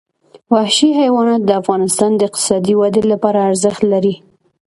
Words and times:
وحشي 0.53 0.89
حیوانات 0.99 1.41
د 1.45 1.51
افغانستان 1.61 2.11
د 2.15 2.21
اقتصادي 2.27 2.73
ودې 2.77 3.03
لپاره 3.11 3.39
ارزښت 3.49 3.81
لري. 3.93 4.15